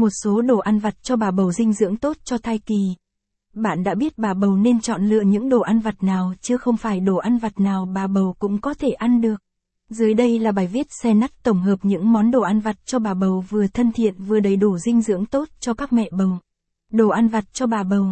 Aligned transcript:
Một 0.00 0.10
số 0.24 0.40
đồ 0.40 0.58
ăn 0.58 0.78
vặt 0.78 1.02
cho 1.02 1.16
bà 1.16 1.30
bầu 1.30 1.52
dinh 1.52 1.72
dưỡng 1.72 1.96
tốt 1.96 2.16
cho 2.24 2.38
thai 2.38 2.58
kỳ. 2.58 2.94
Bạn 3.54 3.82
đã 3.84 3.94
biết 3.94 4.18
bà 4.18 4.34
bầu 4.34 4.56
nên 4.56 4.80
chọn 4.80 5.04
lựa 5.04 5.20
những 5.20 5.48
đồ 5.48 5.60
ăn 5.60 5.80
vặt 5.80 6.02
nào 6.02 6.34
chứ 6.40 6.56
không 6.56 6.76
phải 6.76 7.00
đồ 7.00 7.16
ăn 7.16 7.38
vặt 7.38 7.60
nào 7.60 7.88
bà 7.94 8.06
bầu 8.06 8.34
cũng 8.38 8.60
có 8.60 8.74
thể 8.74 8.90
ăn 8.90 9.20
được. 9.20 9.42
Dưới 9.90 10.14
đây 10.14 10.38
là 10.38 10.52
bài 10.52 10.66
viết 10.66 10.86
xe 11.02 11.14
nắt 11.14 11.42
tổng 11.42 11.60
hợp 11.60 11.76
những 11.82 12.12
món 12.12 12.30
đồ 12.30 12.40
ăn 12.40 12.60
vặt 12.60 12.76
cho 12.84 12.98
bà 12.98 13.14
bầu 13.14 13.44
vừa 13.48 13.66
thân 13.66 13.92
thiện 13.92 14.14
vừa 14.24 14.40
đầy 14.40 14.56
đủ 14.56 14.78
dinh 14.78 15.02
dưỡng 15.02 15.26
tốt 15.26 15.48
cho 15.60 15.74
các 15.74 15.92
mẹ 15.92 16.08
bầu. 16.12 16.38
Đồ 16.92 17.08
ăn 17.08 17.28
vặt 17.28 17.44
cho 17.52 17.66
bà 17.66 17.82
bầu. 17.82 18.06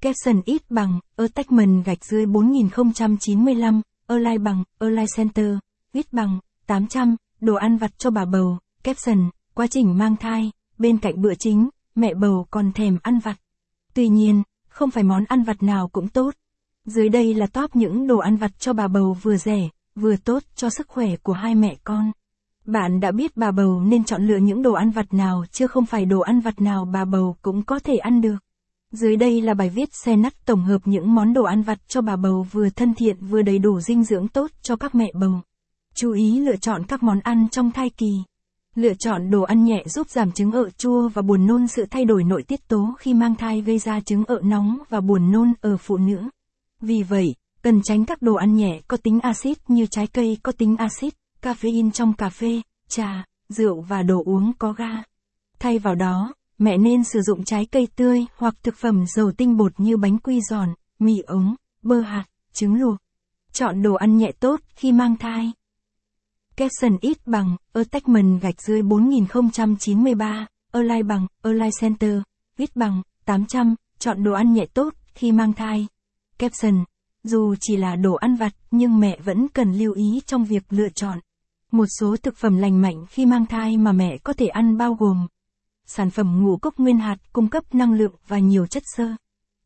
Capson 0.00 0.40
ít 0.44 0.62
bằng, 0.70 1.00
attachment 1.16 1.84
gạch 1.84 2.04
dưới 2.04 2.26
4095, 2.26 3.80
Align 4.06 4.44
bằng, 4.44 4.64
Align 4.78 5.06
Center, 5.16 5.54
ít 5.92 6.12
bằng, 6.12 6.38
800, 6.66 7.16
đồ 7.40 7.54
ăn 7.54 7.76
vặt 7.76 7.98
cho 7.98 8.10
bà 8.10 8.24
bầu, 8.24 8.58
caption, 8.82 9.30
quá 9.54 9.66
trình 9.66 9.98
mang 9.98 10.16
thai, 10.16 10.50
bên 10.80 10.98
cạnh 10.98 11.22
bữa 11.22 11.34
chính, 11.34 11.68
mẹ 11.94 12.14
bầu 12.14 12.46
còn 12.50 12.72
thèm 12.72 12.98
ăn 13.02 13.18
vặt. 13.18 13.36
Tuy 13.94 14.08
nhiên, 14.08 14.42
không 14.68 14.90
phải 14.90 15.04
món 15.04 15.24
ăn 15.24 15.42
vặt 15.42 15.62
nào 15.62 15.88
cũng 15.88 16.08
tốt. 16.08 16.34
Dưới 16.84 17.08
đây 17.08 17.34
là 17.34 17.46
top 17.46 17.76
những 17.76 18.06
đồ 18.06 18.18
ăn 18.18 18.36
vặt 18.36 18.50
cho 18.58 18.72
bà 18.72 18.88
bầu 18.88 19.16
vừa 19.22 19.36
rẻ, 19.36 19.68
vừa 19.94 20.16
tốt 20.16 20.42
cho 20.54 20.70
sức 20.70 20.88
khỏe 20.88 21.16
của 21.16 21.32
hai 21.32 21.54
mẹ 21.54 21.76
con. 21.84 22.12
Bạn 22.64 23.00
đã 23.00 23.12
biết 23.12 23.36
bà 23.36 23.50
bầu 23.50 23.80
nên 23.80 24.04
chọn 24.04 24.26
lựa 24.26 24.36
những 24.36 24.62
đồ 24.62 24.72
ăn 24.72 24.90
vặt 24.90 25.14
nào 25.14 25.44
chứ 25.52 25.66
không 25.66 25.86
phải 25.86 26.04
đồ 26.04 26.20
ăn 26.20 26.40
vặt 26.40 26.60
nào 26.60 26.84
bà 26.84 27.04
bầu 27.04 27.36
cũng 27.42 27.62
có 27.62 27.78
thể 27.78 27.96
ăn 27.96 28.20
được. 28.20 28.36
Dưới 28.92 29.16
đây 29.16 29.40
là 29.40 29.54
bài 29.54 29.68
viết 29.68 29.88
xe 30.04 30.16
nắt 30.16 30.46
tổng 30.46 30.62
hợp 30.62 30.80
những 30.84 31.14
món 31.14 31.32
đồ 31.32 31.44
ăn 31.44 31.62
vặt 31.62 31.78
cho 31.88 32.00
bà 32.00 32.16
bầu 32.16 32.46
vừa 32.52 32.70
thân 32.70 32.94
thiện 32.94 33.16
vừa 33.26 33.42
đầy 33.42 33.58
đủ 33.58 33.80
dinh 33.80 34.04
dưỡng 34.04 34.28
tốt 34.28 34.50
cho 34.62 34.76
các 34.76 34.94
mẹ 34.94 35.12
bầu. 35.14 35.40
Chú 35.94 36.12
ý 36.12 36.40
lựa 36.40 36.56
chọn 36.56 36.86
các 36.88 37.02
món 37.02 37.20
ăn 37.20 37.48
trong 37.48 37.70
thai 37.70 37.90
kỳ. 37.90 38.22
Lựa 38.74 38.94
chọn 38.94 39.30
đồ 39.30 39.42
ăn 39.42 39.64
nhẹ 39.64 39.82
giúp 39.86 40.10
giảm 40.10 40.32
chứng 40.32 40.52
ợ 40.52 40.70
chua 40.70 41.08
và 41.08 41.22
buồn 41.22 41.46
nôn 41.46 41.68
sự 41.68 41.86
thay 41.90 42.04
đổi 42.04 42.24
nội 42.24 42.42
tiết 42.42 42.68
tố 42.68 42.94
khi 42.98 43.14
mang 43.14 43.34
thai 43.34 43.60
gây 43.60 43.78
ra 43.78 44.00
chứng 44.00 44.24
ợ 44.24 44.40
nóng 44.44 44.78
và 44.88 45.00
buồn 45.00 45.32
nôn 45.32 45.52
ở 45.60 45.76
phụ 45.76 45.96
nữ. 45.96 46.22
Vì 46.80 47.02
vậy, 47.02 47.34
cần 47.62 47.82
tránh 47.82 48.04
các 48.04 48.22
đồ 48.22 48.34
ăn 48.34 48.56
nhẹ 48.56 48.80
có 48.88 48.96
tính 48.96 49.20
axit 49.20 49.58
như 49.68 49.86
trái 49.86 50.06
cây 50.06 50.38
có 50.42 50.52
tính 50.52 50.76
axit, 50.76 51.14
caffeine 51.42 51.90
trong 51.90 52.12
cà 52.12 52.28
phê, 52.28 52.60
trà, 52.88 53.24
rượu 53.48 53.80
và 53.80 54.02
đồ 54.02 54.22
uống 54.24 54.52
có 54.58 54.72
ga. 54.72 55.02
Thay 55.58 55.78
vào 55.78 55.94
đó, 55.94 56.34
mẹ 56.58 56.76
nên 56.78 57.04
sử 57.04 57.20
dụng 57.20 57.44
trái 57.44 57.66
cây 57.66 57.88
tươi 57.96 58.26
hoặc 58.36 58.54
thực 58.62 58.76
phẩm 58.76 59.04
giàu 59.16 59.32
tinh 59.32 59.56
bột 59.56 59.80
như 59.80 59.96
bánh 59.96 60.18
quy 60.18 60.40
giòn, 60.40 60.68
mì 60.98 61.20
ống, 61.20 61.54
bơ 61.82 62.00
hạt, 62.00 62.24
trứng 62.52 62.74
luộc. 62.74 62.96
Chọn 63.52 63.82
đồ 63.82 63.94
ăn 63.94 64.16
nhẹ 64.16 64.32
tốt 64.40 64.60
khi 64.74 64.92
mang 64.92 65.16
thai. 65.16 65.52
Capson 66.56 66.96
ít 67.00 67.18
bằng, 67.26 67.56
attachment 67.72 68.40
gạch 68.42 68.62
dưới 68.62 68.82
4093, 68.82 70.46
Align 70.72 71.06
bằng, 71.06 71.26
Align 71.42 71.70
Center, 71.80 72.22
ít 72.56 72.76
bằng, 72.76 73.02
800, 73.24 73.74
chọn 73.98 74.24
đồ 74.24 74.32
ăn 74.32 74.52
nhẹ 74.52 74.66
tốt 74.74 74.94
khi 75.14 75.32
mang 75.32 75.52
thai. 75.52 75.86
Capson, 76.38 76.84
dù 77.22 77.54
chỉ 77.60 77.76
là 77.76 77.96
đồ 77.96 78.14
ăn 78.14 78.36
vặt 78.36 78.52
nhưng 78.70 79.00
mẹ 79.00 79.18
vẫn 79.24 79.48
cần 79.48 79.72
lưu 79.72 79.94
ý 79.94 80.20
trong 80.26 80.44
việc 80.44 80.62
lựa 80.70 80.88
chọn. 80.88 81.18
Một 81.72 81.86
số 81.98 82.16
thực 82.22 82.36
phẩm 82.36 82.56
lành 82.56 82.82
mạnh 82.82 83.06
khi 83.10 83.26
mang 83.26 83.46
thai 83.46 83.76
mà 83.76 83.92
mẹ 83.92 84.18
có 84.18 84.32
thể 84.32 84.46
ăn 84.46 84.76
bao 84.76 84.94
gồm 84.94 85.26
sản 85.86 86.10
phẩm 86.10 86.42
ngũ 86.42 86.56
cốc 86.56 86.78
nguyên 86.78 86.98
hạt 86.98 87.16
cung 87.32 87.48
cấp 87.48 87.74
năng 87.74 87.92
lượng 87.92 88.14
và 88.28 88.38
nhiều 88.38 88.66
chất 88.66 88.82
xơ. 88.96 89.14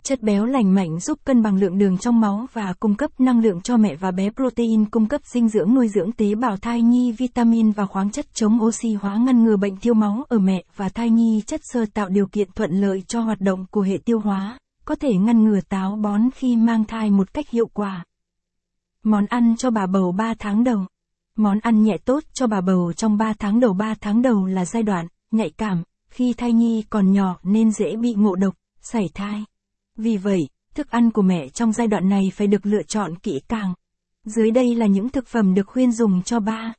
Chất 0.06 0.22
béo 0.22 0.46
lành 0.46 0.74
mạnh 0.74 1.00
giúp 1.00 1.18
cân 1.24 1.42
bằng 1.42 1.56
lượng 1.56 1.78
đường 1.78 1.98
trong 1.98 2.20
máu 2.20 2.46
và 2.52 2.72
cung 2.80 2.94
cấp 2.94 3.20
năng 3.20 3.40
lượng 3.40 3.60
cho 3.60 3.76
mẹ 3.76 3.96
và 3.96 4.10
bé 4.10 4.30
protein 4.30 4.84
cung 4.84 5.06
cấp 5.06 5.20
dinh 5.24 5.48
dưỡng 5.48 5.74
nuôi 5.74 5.88
dưỡng 5.88 6.12
tế 6.12 6.34
bào 6.34 6.56
thai 6.56 6.82
nhi 6.82 7.12
vitamin 7.12 7.70
và 7.70 7.86
khoáng 7.86 8.10
chất 8.10 8.34
chống 8.34 8.58
oxy 8.62 8.94
hóa 8.94 9.16
ngăn 9.16 9.44
ngừa 9.44 9.56
bệnh 9.56 9.76
tiêu 9.76 9.94
máu 9.94 10.24
ở 10.28 10.38
mẹ 10.38 10.64
và 10.76 10.88
thai 10.88 11.10
nhi 11.10 11.42
chất 11.46 11.60
xơ 11.64 11.84
tạo 11.94 12.08
điều 12.08 12.26
kiện 12.26 12.48
thuận 12.54 12.80
lợi 12.80 13.02
cho 13.08 13.20
hoạt 13.20 13.40
động 13.40 13.66
của 13.70 13.80
hệ 13.80 13.98
tiêu 14.04 14.20
hóa, 14.20 14.58
có 14.84 14.94
thể 14.94 15.14
ngăn 15.16 15.44
ngừa 15.44 15.60
táo 15.68 15.96
bón 15.96 16.30
khi 16.34 16.56
mang 16.56 16.84
thai 16.84 17.10
một 17.10 17.34
cách 17.34 17.50
hiệu 17.50 17.66
quả. 17.66 18.04
Món 19.02 19.26
ăn 19.26 19.56
cho 19.56 19.70
bà 19.70 19.86
bầu 19.86 20.12
3 20.12 20.34
tháng 20.38 20.64
đầu 20.64 20.86
Món 21.36 21.58
ăn 21.60 21.82
nhẹ 21.82 21.98
tốt 22.04 22.24
cho 22.32 22.46
bà 22.46 22.60
bầu 22.60 22.92
trong 22.92 23.16
3 23.16 23.32
tháng 23.38 23.60
đầu 23.60 23.72
3 23.72 23.94
tháng 24.00 24.22
đầu 24.22 24.46
là 24.46 24.64
giai 24.64 24.82
đoạn 24.82 25.06
nhạy 25.30 25.50
cảm, 25.50 25.82
khi 26.08 26.34
thai 26.36 26.52
nhi 26.52 26.84
còn 26.90 27.12
nhỏ 27.12 27.36
nên 27.42 27.72
dễ 27.72 27.96
bị 27.96 28.14
ngộ 28.14 28.34
độc, 28.34 28.54
sảy 28.80 29.08
thai. 29.14 29.44
Vì 29.96 30.16
vậy, 30.16 30.48
thức 30.74 30.90
ăn 30.90 31.10
của 31.10 31.22
mẹ 31.22 31.48
trong 31.48 31.72
giai 31.72 31.86
đoạn 31.86 32.08
này 32.08 32.32
phải 32.34 32.46
được 32.46 32.66
lựa 32.66 32.82
chọn 32.82 33.18
kỹ 33.18 33.40
càng. 33.48 33.74
Dưới 34.24 34.50
đây 34.50 34.74
là 34.74 34.86
những 34.86 35.08
thực 35.08 35.26
phẩm 35.26 35.54
được 35.54 35.66
khuyên 35.66 35.92
dùng 35.92 36.22
cho 36.22 36.40
ba 36.40 36.74